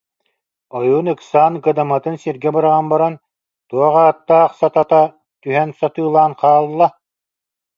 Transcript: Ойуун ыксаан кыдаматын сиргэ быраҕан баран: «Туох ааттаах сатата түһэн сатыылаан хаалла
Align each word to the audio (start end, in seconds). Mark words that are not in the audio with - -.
Ойуун 0.77 1.07
ыксаан 1.13 1.53
кыдаматын 1.63 2.15
сиргэ 2.21 2.49
быраҕан 2.55 2.85
баран: 2.91 3.15
«Туох 3.69 3.95
ааттаах 4.03 4.51
сатата 4.59 5.03
түһэн 5.41 5.69
сатыылаан 5.79 6.33
хаалла 6.39 6.87